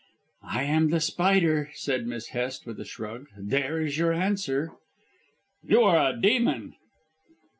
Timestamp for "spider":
0.99-1.69